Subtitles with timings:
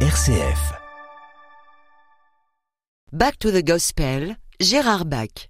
[0.00, 0.76] RCF.
[3.14, 5.48] Back to the Gospel, Gérard Bach.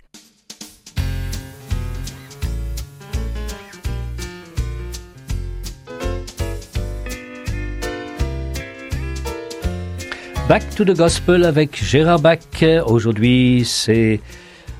[10.48, 12.38] Back to the Gospel avec Gérard Bach.
[12.86, 14.20] Aujourd'hui, c'est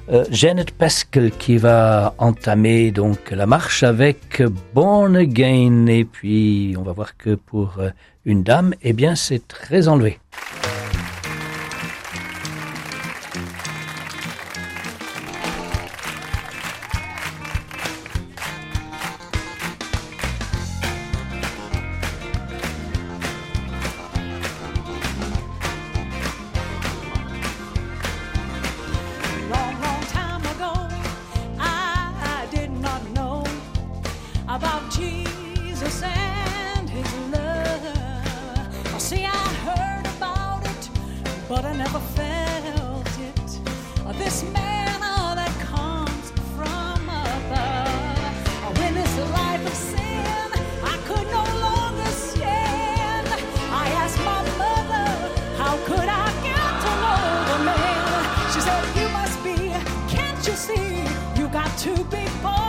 [0.09, 4.43] euh, Janet Pascal qui va entamer donc la marche avec
[4.75, 7.90] Born Again et puis on va voir que pour euh,
[8.25, 10.18] une dame, eh bien c'est très enlevé.
[41.56, 43.51] but I never felt it.
[44.05, 48.35] Oh, this manna that comes from above.
[48.63, 50.48] Oh, when this life of sin,
[50.93, 53.29] I could no longer stand.
[53.85, 55.09] I asked my mother,
[55.57, 58.20] how could I get to know the man?
[58.53, 59.57] She said, you must be,
[60.15, 61.09] can't you see,
[61.41, 62.66] you got to be born.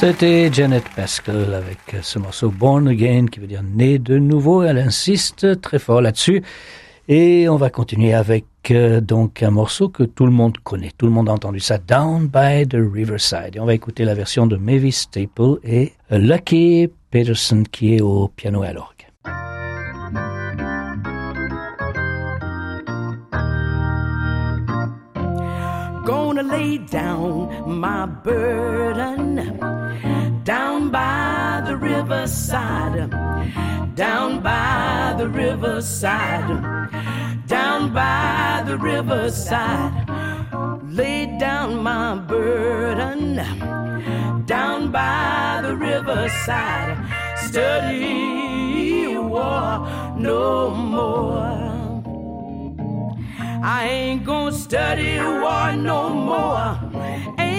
[0.00, 4.62] C'était Janet Pascal avec ce morceau Born Again qui veut dire né de nouveau.
[4.62, 6.42] Elle insiste très fort là-dessus.
[7.06, 10.90] Et on va continuer avec euh, donc un morceau que tout le monde connaît.
[10.96, 13.56] Tout le monde a entendu ça, Down by the Riverside.
[13.56, 18.28] Et on va écouter la version de Mavis Staple et Lucky Peterson qui est au
[18.28, 19.06] piano et à l'orgue.
[26.06, 29.69] Gonna lay down my burden
[30.50, 33.08] down by the riverside,
[33.94, 36.50] down by the riverside,
[37.46, 39.92] down by the riverside.
[40.98, 43.36] Lay down my burden
[44.46, 46.96] down by the riverside.
[47.36, 49.86] Study war
[50.18, 51.60] no more.
[53.62, 55.12] I ain't gonna study
[55.42, 56.00] war no
[56.30, 56.66] more.
[57.38, 57.49] Ain't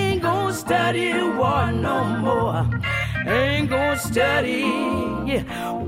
[0.52, 2.70] gonna study war no more.
[3.26, 4.64] Ain't gonna study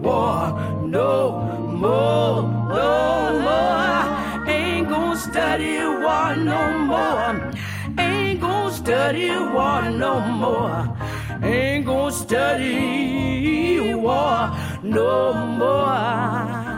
[0.02, 0.58] war
[0.88, 1.42] no
[1.82, 2.44] more.
[2.70, 4.48] No more.
[4.48, 6.62] Ain't gonna study war no
[6.92, 7.52] more.
[7.98, 10.98] Ain't gonna study war no more.
[11.44, 14.50] Ain't gonna study war
[14.82, 16.74] no more.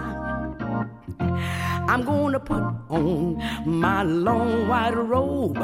[1.87, 5.59] I'm gonna put on my long white robe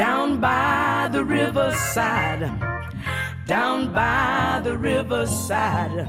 [0.00, 2.50] down by the riverside,
[3.44, 6.08] down by the riverside,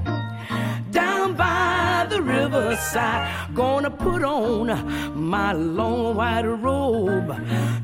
[0.92, 3.54] down by the riverside.
[3.54, 4.68] Gonna put on
[5.14, 7.36] my long white robe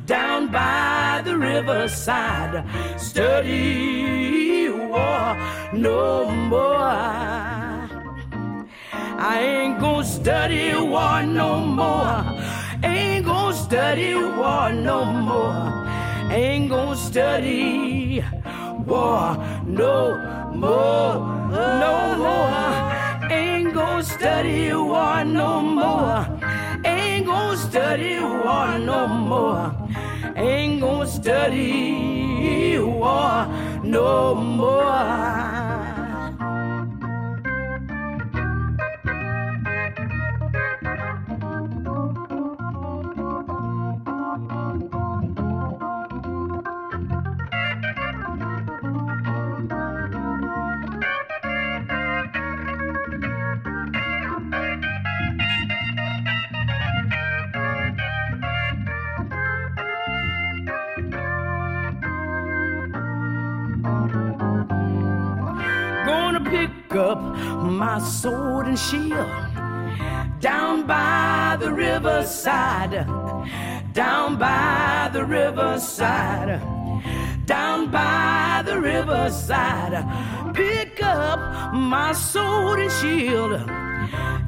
[0.05, 2.63] down by the riverside.
[2.97, 5.35] Study war
[5.73, 6.87] no more.
[9.33, 12.23] I ain't gonna study war no more.
[12.81, 15.87] Ain't gonna study war no more.
[16.29, 18.23] Ain't gonna study
[18.85, 20.17] war no
[20.53, 21.15] more.
[21.51, 23.31] No more.
[23.31, 26.27] Ain't gonna study war no more.
[26.85, 29.73] Ain't gonna study war no more.
[30.35, 33.47] Ain't gonna study war
[33.83, 35.46] no more.
[66.87, 69.27] Pick up my sword and shield
[70.39, 73.05] down by the riverside,
[73.93, 76.61] down by the riverside,
[77.45, 80.53] down by the riverside.
[80.53, 83.67] Pick up my sword and shield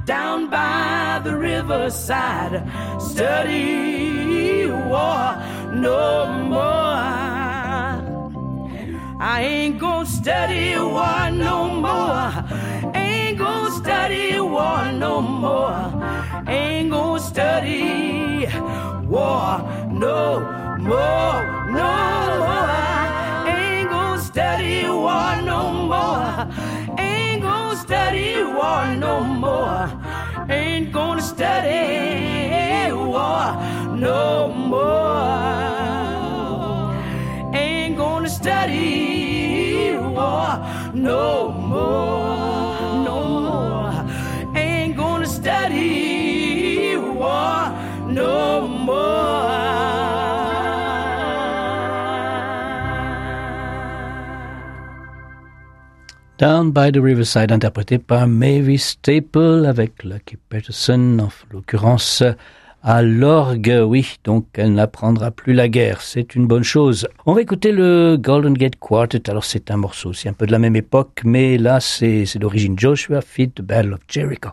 [0.05, 2.63] down by the riverside.
[3.01, 5.35] Study war
[5.73, 6.88] no more.
[9.21, 12.31] I ain't gonna study war no more.
[12.95, 15.91] Ain't gonna study war no more.
[16.47, 18.47] Ain't gonna study
[19.03, 19.59] war
[19.91, 20.39] no
[20.79, 20.79] more.
[20.79, 21.35] No
[21.69, 22.69] more.
[23.51, 26.47] Ain't gonna study war no more.
[26.97, 29.91] Ain't gonna study war no more.
[30.49, 33.53] Ain't gonna study war
[33.97, 35.59] no more
[37.53, 39.08] ain't gonna study
[40.93, 44.05] no more, no more.
[44.55, 47.71] Ain't gonna study war
[48.07, 49.09] no more.
[56.37, 62.23] Down by the Riverside, interprété par Mavis Staple avec Lucky Peterson, en l'occurrence
[62.83, 63.81] à l'orgue.
[63.85, 66.01] Oui, donc elle n'apprendra plus la guerre.
[66.01, 67.07] C'est une bonne chose.
[67.25, 69.29] On va écouter le Golden Gate Quartet.
[69.29, 72.77] Alors c'est un morceau, c'est un peu de la même époque, mais là c'est d'origine
[72.77, 74.49] Joshua Fit the Battle of Jericho.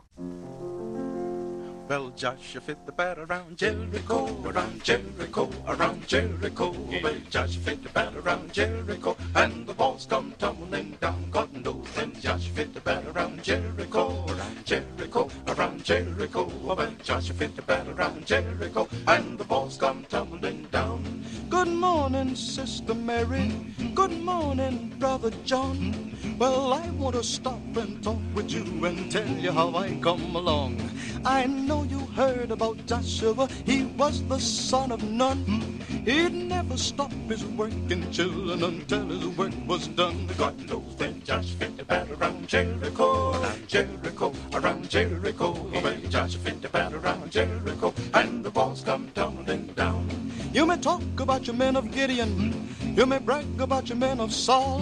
[1.89, 6.75] Well, Joshua fit the bat around Jericho, around Jericho, around Jericho.
[7.01, 11.31] Well, Joshua fit the bat around Jericho, and the walls come tumbling down.
[11.31, 16.51] God knows then Joshua fit the bat around Jericho, around Jericho, around Jericho.
[16.65, 21.25] Well, Joshua fit the bat around Jericho, and the walls come tumbling down.
[21.49, 23.53] Good morning, Sister Mary.
[23.95, 26.17] Good morning, Brother John.
[26.37, 30.35] Well, I want to stop and talk with you and tell you how I come
[30.35, 30.83] along.
[31.27, 35.83] I know you heard about Joshua, he was the son of Nun.
[36.05, 40.29] He'd never stop his work in children until his work was done.
[40.39, 45.53] God knows when Josh fit the battle around Jericho, around Jericho, around Jericho.
[45.83, 50.07] When Josh fit the battle around Jericho, and the walls come tumbling down.
[50.53, 52.66] You may talk about your men of Gideon.
[52.97, 54.81] You may brag about your men of Saul.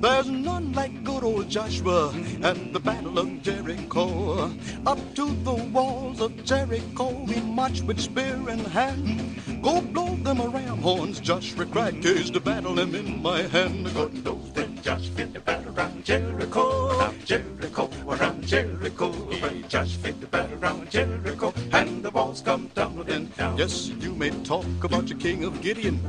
[0.00, 2.08] There's none like good old Joshua
[2.42, 4.50] at the battle of Jericho.
[4.86, 9.49] Up to the walls of Jericho, he marched with spear in hand.
[9.62, 13.92] Go blow them a ram horns, Joshua cried, case the battle am in my hand.
[13.94, 19.08] God knows when Josh fit the battle round Jericho, around Jericho, around Jericho.
[19.10, 23.58] When Josh fit the battle round Jericho, and the walls come tumbling down.
[23.58, 26.00] Yes, you may talk about your king of Gideon.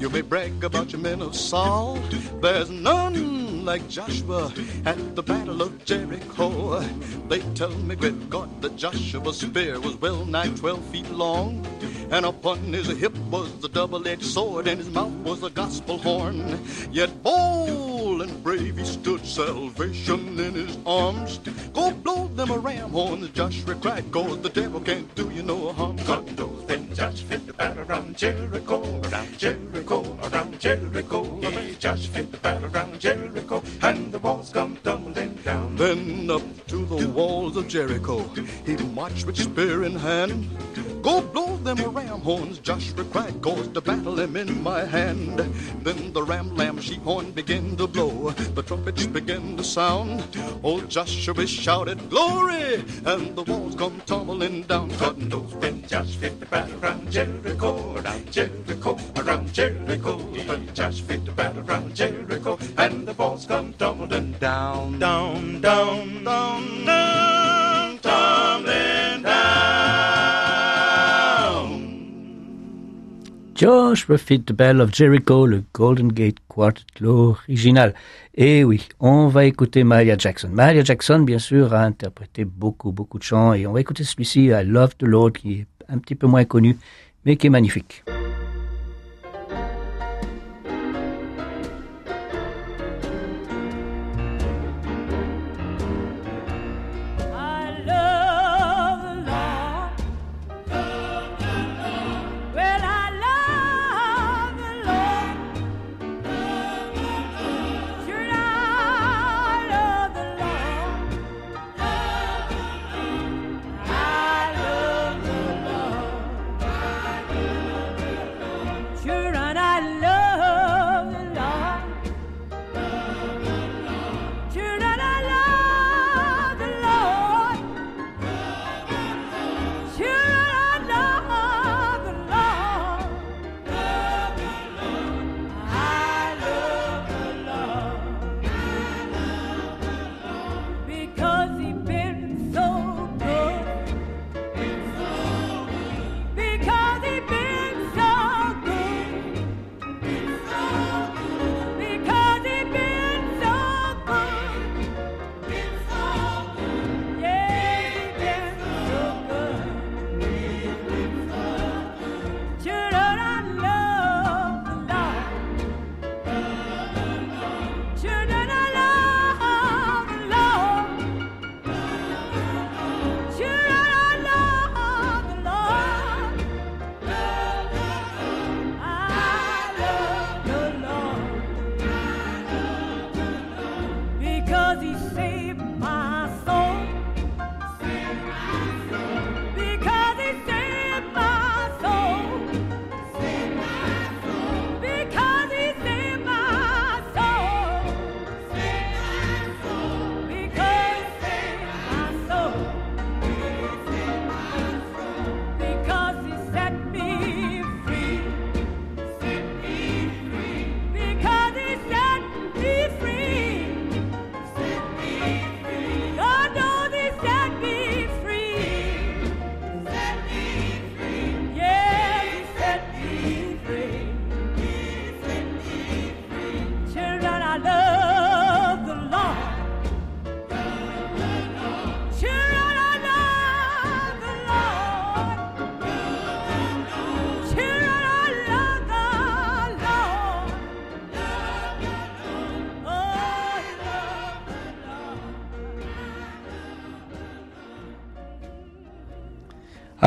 [0.00, 1.98] You may brag about your men of Saul.
[2.40, 3.14] There's none
[3.68, 4.50] like Joshua
[4.86, 6.80] at the battle of Jericho.
[7.28, 11.66] They tell me, good God, that Joshua's spear was well nigh twelve feet long.
[12.10, 16.58] And upon his hip was the double-edged sword, and his mouth was a gospel horn.
[16.90, 21.36] Yet bold and brave he stood, salvation in his arms.
[21.74, 25.42] Go blow them a ram horn, the Joshua cried, cause the devil can't do you
[25.42, 25.96] no harm.
[26.06, 31.22] God knows when Josh fit the battle around Jericho, around Jericho, around Jericho.
[31.22, 35.76] When Josh fit the battle around Jericho, and the walls come tumbling down.
[35.76, 38.22] Then up to the walls of Jericho,
[38.64, 40.48] he marched with spear in hand.
[41.02, 45.38] Go blow them ram horns, Joshua cried, cause to battle am in my hand.
[45.82, 50.24] Then the ram, lamb, sheep horn began to blow, the trumpets began to sound.
[50.36, 54.88] Oh, Old Joshua shouted, glory, and the walls come tumbling down.
[54.98, 60.16] God knows when Josh fit the battle around Jericho, around Jericho, around Jericho.
[60.18, 66.22] When Josh fit the battle around Jericho, and the walls come tumbling down, down, down,
[66.22, 68.37] down, down, tumbling
[73.58, 77.92] Josh refit the Bell of Jericho, le Golden Gate Quartet, l'original.
[78.36, 80.48] Et oui, on va écouter Maria Jackson.
[80.52, 84.44] Maria Jackson, bien sûr, a interprété beaucoup, beaucoup de chants et on va écouter celui-ci,
[84.44, 86.76] I Love the Lord, qui est un petit peu moins connu,
[87.24, 88.04] mais qui est magnifique.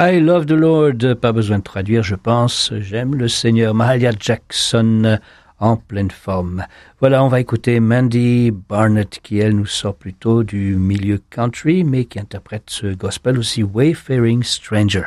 [0.04, 2.74] I love the Lord, pas besoin de traduire, je pense.
[2.80, 3.76] J'aime le Seigneur.
[3.76, 5.20] Mahalia Jackson
[5.60, 6.66] en pleine forme.
[7.02, 12.06] Voilà, on va écouter Mandy Barnett qui, elle, nous sort plutôt du milieu country, mais
[12.06, 15.04] qui interprète ce gospel aussi Wayfaring Stranger.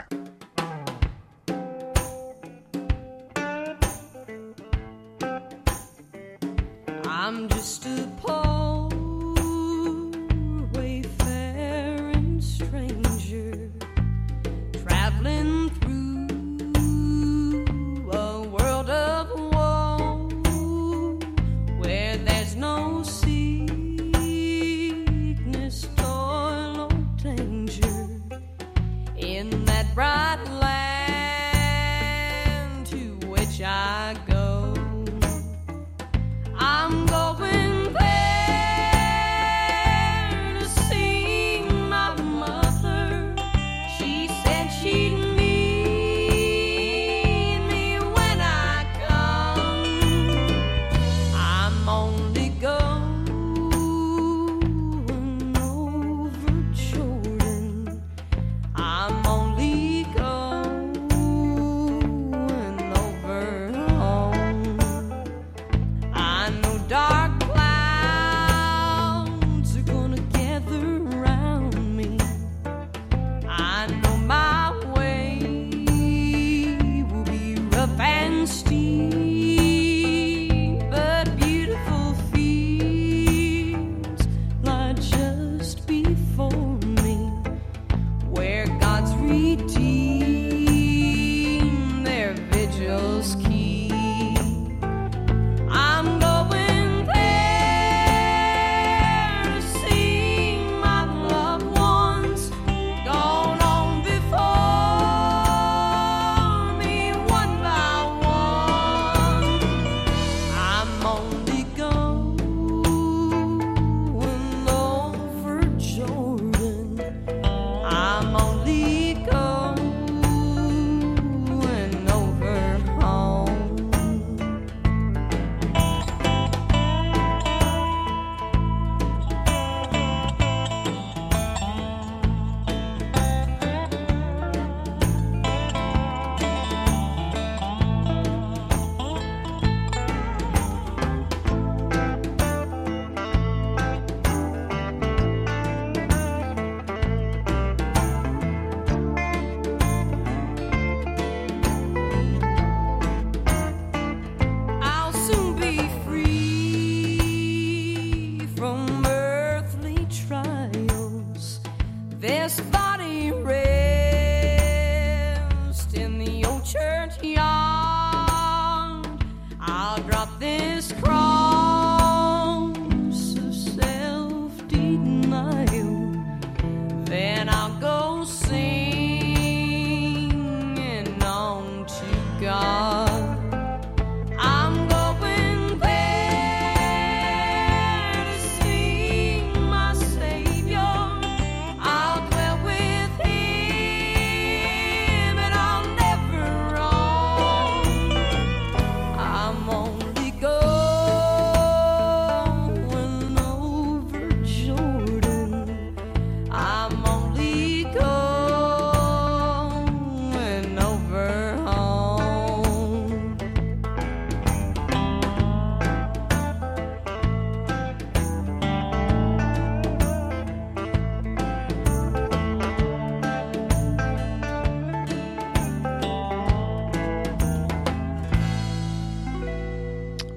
[162.25, 162.59] This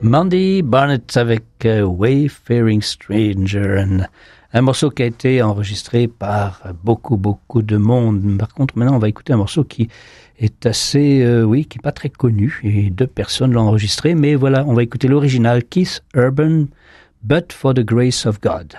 [0.07, 3.83] Mandy Barnett avec euh, Wayfaring Stranger,
[4.53, 8.37] un, morceau qui a été enregistré par beaucoup, beaucoup de monde.
[8.39, 9.89] Par contre, maintenant, on va écouter un morceau qui
[10.39, 14.35] est assez, euh, oui, qui est pas très connu, et deux personnes l'ont enregistré, mais
[14.35, 16.65] voilà, on va écouter l'original Keith Urban,
[17.23, 18.75] But for the Grace of God.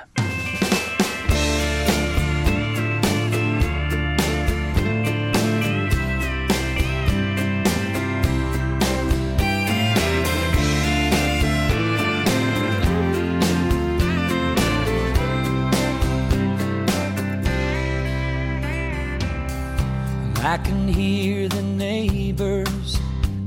[20.79, 22.99] can hear the neighbors,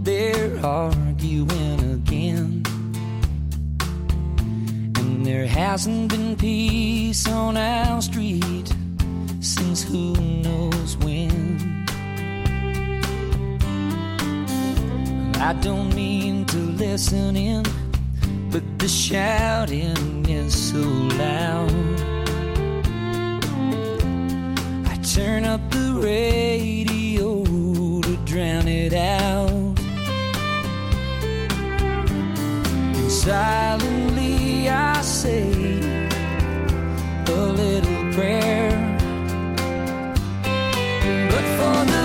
[0.04, 2.63] they're arguing again.
[4.98, 8.74] And there hasn't been peace on our street
[9.39, 10.13] since who
[10.46, 11.86] knows when.
[15.50, 17.63] I don't mean to listen in,
[18.52, 20.84] but the shouting is so
[21.24, 21.72] loud.
[24.91, 26.91] I turn up the radio
[28.32, 29.50] drown it out.
[32.96, 35.52] And silently I say
[37.28, 38.72] a little prayer.
[41.32, 42.01] But for the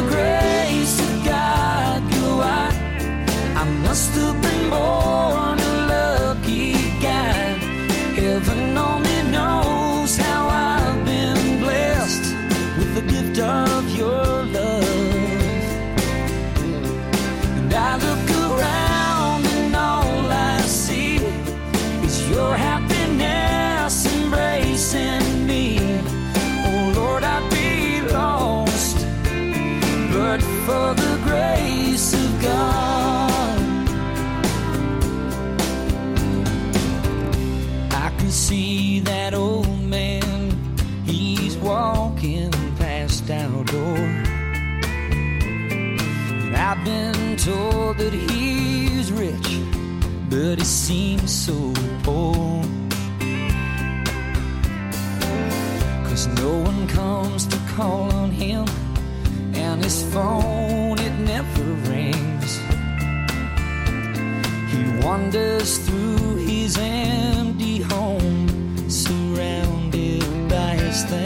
[65.06, 71.25] wanders through his empty home, surrounded by his things.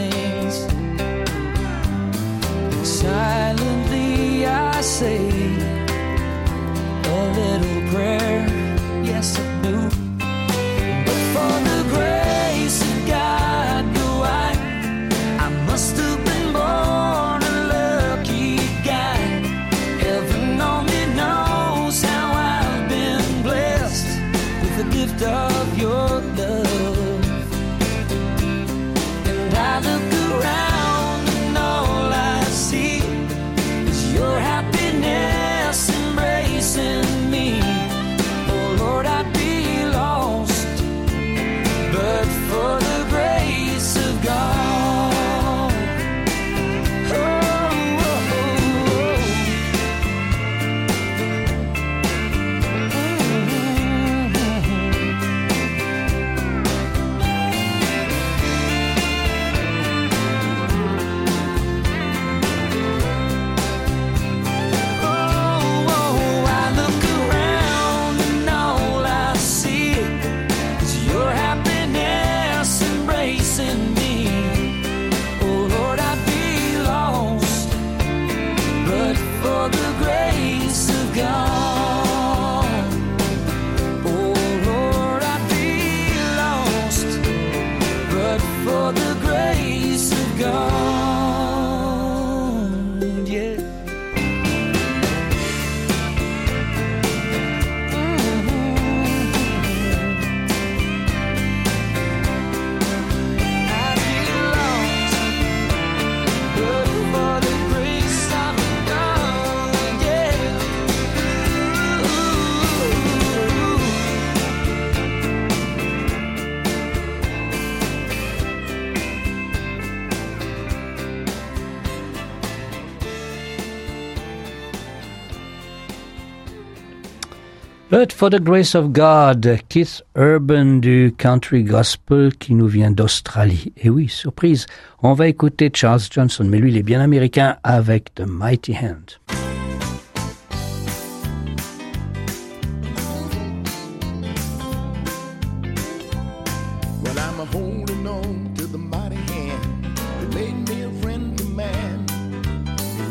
[128.01, 133.73] But for the grace of God, Keith Urban du country gospel qui nous vient d'Australie.
[133.77, 134.65] Et oui, surprise,
[135.03, 139.19] on va écouter Charles Johnson, mais lui il est bien américain avec The Mighty Hand.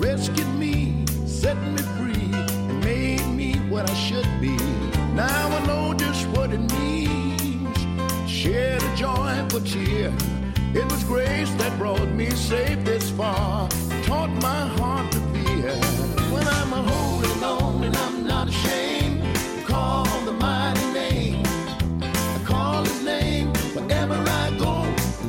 [0.00, 2.32] Rescued me, set me free,
[2.82, 4.26] made me what I should
[9.70, 10.12] cheer.
[10.74, 13.68] It was grace that brought me safe this far,
[14.02, 15.74] taught my heart to fear.
[16.34, 19.22] When I'm a holding on and I'm not ashamed
[19.64, 21.42] call the mighty name.
[22.02, 24.74] I call his name wherever I go.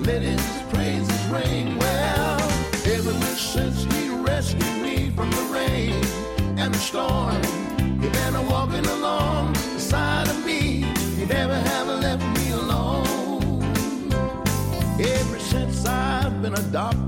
[0.10, 1.78] Let his praises ring.
[1.78, 2.42] Well,
[2.96, 6.04] ever since he rescued me from the rain
[6.58, 7.42] and the storm,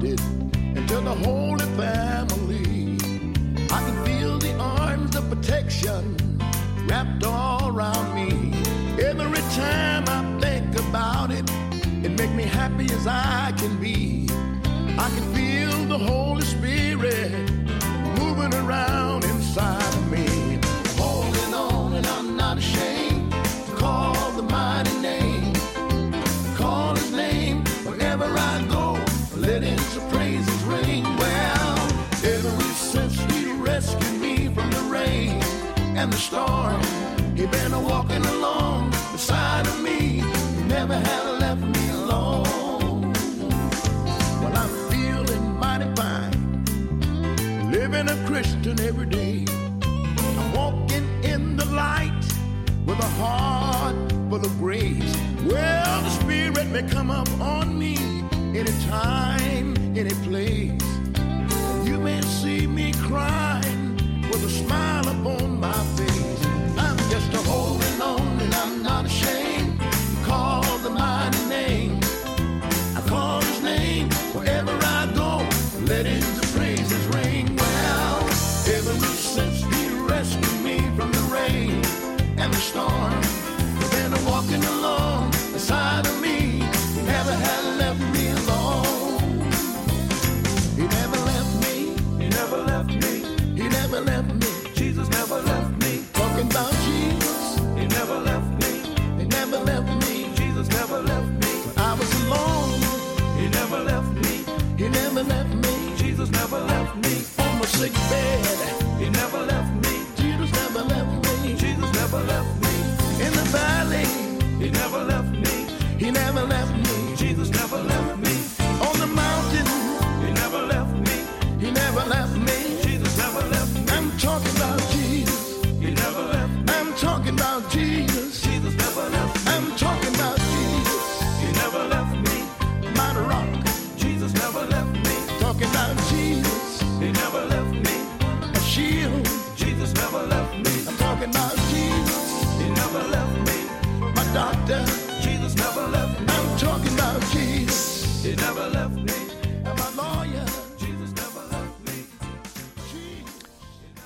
[0.09, 2.97] and into the Holy Family.
[3.71, 6.17] I can feel the arms of protection
[6.87, 8.53] wrapped all around me.
[9.01, 11.49] Every time I think about it,
[12.03, 14.27] it makes me happy as I can be.
[14.99, 16.82] I can feel the Holy Spirit
[36.17, 36.81] storm.
[37.35, 40.21] He been a walking along beside of me.
[40.67, 43.13] Never had left me alone.
[44.41, 49.45] Well, I'm feeling mighty fine, living a Christian every day.
[50.39, 52.25] I'm walking in the light
[52.85, 53.95] with a heart
[54.29, 55.15] full of grace.
[55.45, 57.97] Well, the Spirit may come up on me
[58.57, 60.81] anytime, any place.
[61.87, 63.97] You may see me crying
[64.29, 65.42] with a smile upon
[65.95, 66.45] face.
[66.77, 67.42] I'm just a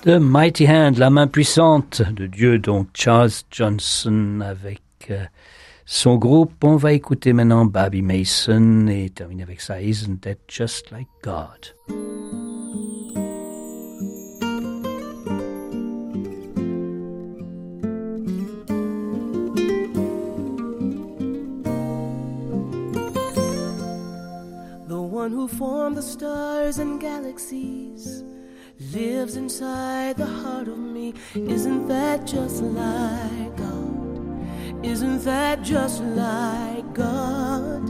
[0.08, 5.26] The Mighty Hand, la main puissante de Dieu, donc Charles Johnson avec euh,
[5.84, 6.64] son groupe.
[6.64, 9.82] On va écouter maintenant Bobby Mason et terminer avec ça.
[9.82, 11.74] Isn't that just like God?
[24.88, 28.24] The one who formed the stars and galaxies
[28.80, 31.14] lives inside the heart of me.
[31.34, 34.84] Isn't that just like God?
[34.84, 37.86] Isn't that just like God?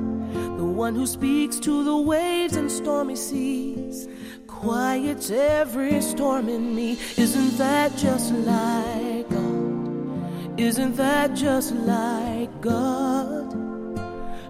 [0.58, 4.08] The one who speaks to the waves and stormy seas,
[4.46, 6.98] quiets every storm in me.
[7.16, 10.58] Isn't that just like God?
[10.58, 13.52] Isn't that just like God?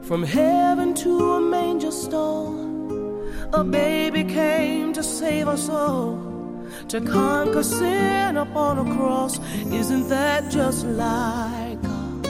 [0.02, 2.54] From heaven to a manger stall,
[3.52, 6.27] a baby came to save us all,
[6.88, 9.38] to conquer sin upon a cross.
[9.66, 12.26] Isn't that just like God?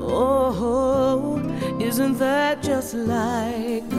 [0.00, 1.38] Oh,
[1.80, 3.95] isn't that just like?